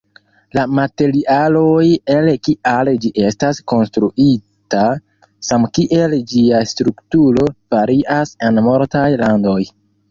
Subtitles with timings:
[0.57, 4.89] La materialoj el kiaj ĝi estas konstruita
[5.51, 9.61] samkiel ĝia strukturo, varias en multaj landoj.